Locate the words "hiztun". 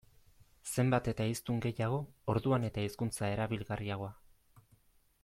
1.31-1.59